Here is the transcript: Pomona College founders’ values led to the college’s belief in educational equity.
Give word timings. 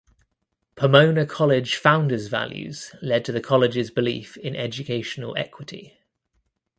Pomona 0.75 1.27
College 1.27 1.75
founders’ 1.75 2.25
values 2.25 2.95
led 3.03 3.23
to 3.23 3.31
the 3.31 3.39
college’s 3.39 3.91
belief 3.91 4.35
in 4.37 4.55
educational 4.55 5.37
equity. 5.37 5.95